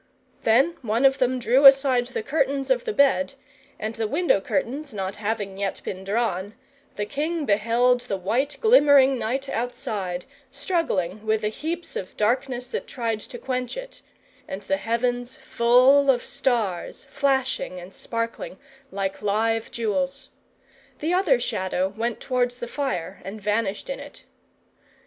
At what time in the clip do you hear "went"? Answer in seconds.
21.95-22.19